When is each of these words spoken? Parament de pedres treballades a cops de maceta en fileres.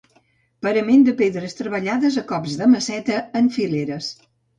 Parament 0.67 1.03
de 1.09 1.13
pedres 1.19 1.53
treballades 1.59 2.17
a 2.21 2.23
cops 2.31 2.55
de 2.63 2.69
maceta 2.71 3.19
en 3.41 3.51
fileres. 3.59 4.09